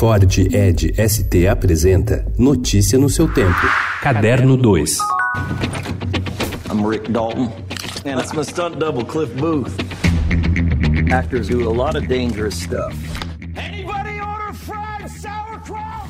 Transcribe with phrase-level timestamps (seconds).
[0.00, 0.24] Ford
[0.54, 3.66] Ed ST apresenta Notícia no seu tempo.
[4.00, 4.96] Caderno 2.
[6.70, 7.52] I'm Rick Dalton.
[8.06, 9.78] And that's my stunt double, Cliff Booth.
[11.12, 12.94] Actors do a lot of dangerous stuff.
[13.58, 16.08] Anybody order fried sauerkraut?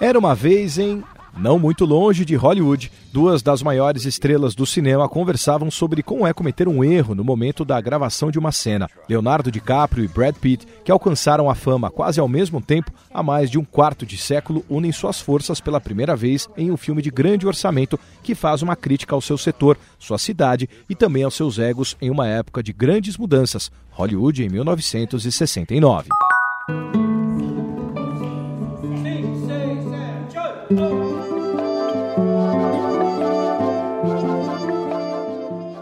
[0.00, 1.02] Era uma vez em
[1.36, 6.32] não muito longe de Hollywood, duas das maiores estrelas do cinema conversavam sobre como é
[6.32, 8.88] cometer um erro no momento da gravação de uma cena.
[9.08, 13.50] Leonardo DiCaprio e Brad Pitt, que alcançaram a fama quase ao mesmo tempo, há mais
[13.50, 17.10] de um quarto de século, unem suas forças pela primeira vez em um filme de
[17.10, 21.58] grande orçamento que faz uma crítica ao seu setor, sua cidade e também aos seus
[21.58, 26.08] egos em uma época de grandes mudanças, Hollywood em 1969.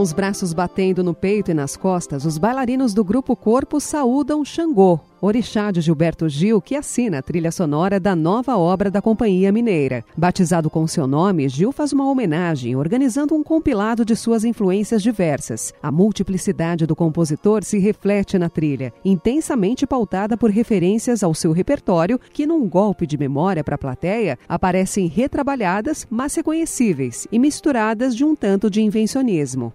[0.00, 4.42] Com os braços batendo no peito e nas costas, os bailarinos do grupo Corpo saúdam
[4.42, 9.52] Xangô, orixá de Gilberto Gil, que assina a trilha sonora da nova obra da Companhia
[9.52, 10.02] Mineira.
[10.16, 15.74] Batizado com seu nome, Gil faz uma homenagem, organizando um compilado de suas influências diversas.
[15.82, 22.18] A multiplicidade do compositor se reflete na trilha, intensamente pautada por referências ao seu repertório,
[22.32, 28.24] que num golpe de memória para a plateia, aparecem retrabalhadas, mas reconhecíveis e misturadas de
[28.24, 29.74] um tanto de invencionismo.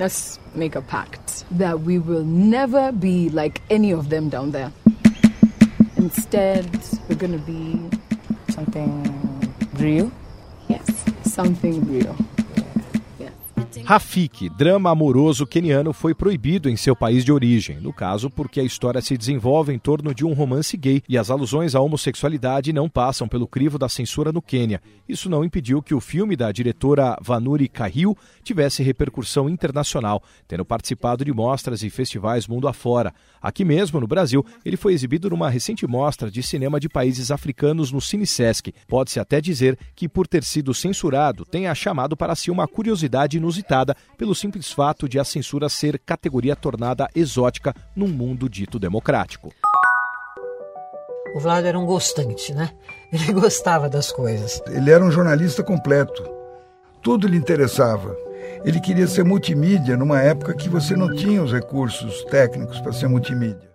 [0.00, 4.72] Let's make a pact that we will never be like any of them down there.
[5.96, 6.64] Instead,
[7.06, 7.78] we're going to be
[8.48, 10.10] something real.
[10.68, 12.16] Yes, something real.
[13.84, 18.62] Rafiki, drama amoroso queniano, foi proibido em seu país de origem, no caso porque a
[18.62, 22.88] história se desenvolve em torno de um romance gay e as alusões à homossexualidade não
[22.88, 24.80] passam pelo crivo da censura no Quênia.
[25.08, 31.24] Isso não impediu que o filme da diretora Vanuri Kahil tivesse repercussão internacional, tendo participado
[31.24, 33.12] de mostras e festivais mundo afora.
[33.42, 37.90] Aqui mesmo, no Brasil, ele foi exibido numa recente mostra de cinema de países africanos
[37.90, 38.72] no CineSesc.
[38.86, 43.69] Pode-se até dizer que, por ter sido censurado, tenha chamado para si uma curiosidade inusitada
[44.16, 49.52] pelo simples fato de a censura ser categoria tornada exótica num mundo dito democrático.
[51.34, 52.70] O Vlad era um gostante, né?
[53.12, 54.60] Ele gostava das coisas.
[54.66, 56.22] Ele era um jornalista completo.
[57.00, 58.16] Tudo lhe interessava.
[58.64, 63.08] Ele queria ser multimídia numa época que você não tinha os recursos técnicos para ser
[63.08, 63.69] multimídia.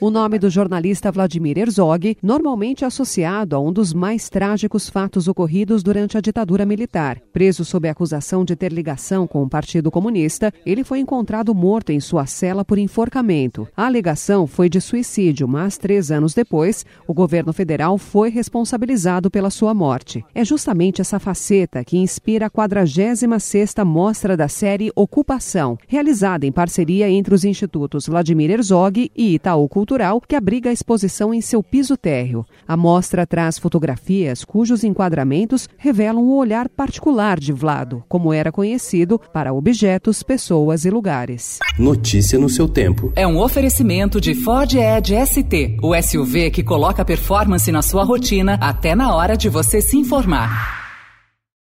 [0.00, 5.82] O nome do jornalista Vladimir Herzog, normalmente associado a um dos mais trágicos fatos ocorridos
[5.82, 7.20] durante a ditadura militar.
[7.32, 12.00] Preso sob acusação de ter ligação com o Partido Comunista, ele foi encontrado morto em
[12.00, 13.68] sua cela por enforcamento.
[13.76, 19.50] A alegação foi de suicídio, mas três anos depois, o governo federal foi responsabilizado pela
[19.50, 20.24] sua morte.
[20.34, 27.08] É justamente essa faceta que inspira a 46ª mostra da série Ocupação, realizada em parceria
[27.10, 31.62] entre os institutos Vladimir Herzog e Itaú Cultural cultural que abriga a exposição em seu
[31.62, 32.46] piso térreo.
[32.66, 39.20] A mostra traz fotografias cujos enquadramentos revelam o olhar particular de Vlado, como era conhecido,
[39.32, 41.58] para objetos, pessoas e lugares.
[41.78, 43.12] Notícia no seu tempo.
[43.16, 48.58] É um oferecimento de Ford Edge ST, o SUV que coloca performance na sua rotina
[48.60, 50.79] até na hora de você se informar.